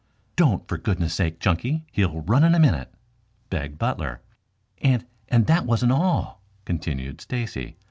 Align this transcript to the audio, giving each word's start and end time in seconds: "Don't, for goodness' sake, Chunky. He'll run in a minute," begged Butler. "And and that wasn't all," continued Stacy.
"Don't, 0.35 0.67
for 0.67 0.79
goodness' 0.79 1.13
sake, 1.13 1.39
Chunky. 1.39 1.85
He'll 1.91 2.21
run 2.21 2.43
in 2.43 2.55
a 2.55 2.59
minute," 2.59 2.91
begged 3.51 3.77
Butler. 3.77 4.23
"And 4.79 5.05
and 5.29 5.45
that 5.45 5.67
wasn't 5.67 5.91
all," 5.91 6.41
continued 6.65 7.21
Stacy. 7.21 7.77